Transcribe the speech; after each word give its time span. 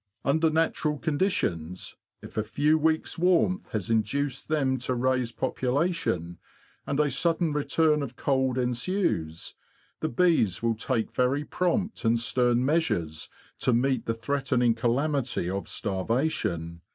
Under 0.25 0.49
natural 0.49 0.97
conditions, 0.97 1.95
if 2.23 2.35
a 2.35 2.41
few 2.43 2.75
weeks' 2.79 3.19
warmth 3.19 3.69
has 3.69 3.91
induced 3.91 4.47
them 4.47 4.79
to 4.79 4.95
raise 4.95 5.31
population, 5.31 6.39
and 6.87 6.99
a 6.99 7.11
sudden 7.11 7.53
return 7.53 8.01
of 8.01 8.15
cold 8.15 8.57
ensues, 8.57 9.53
the 9.99 10.09
bees 10.09 10.63
will 10.63 10.73
take 10.73 11.11
very 11.13 11.43
prompt 11.43 12.03
and 12.03 12.19
stern 12.19 12.65
measures 12.65 13.29
to 13.59 13.73
meet 13.73 14.07
the 14.07 14.15
threatening 14.15 14.73
calamity 14.73 15.47
of 15.47 15.67
starvation. 15.67 16.81